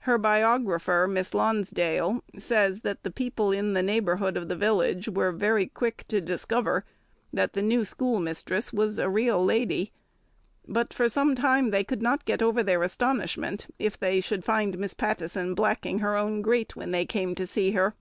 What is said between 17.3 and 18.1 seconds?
to see her.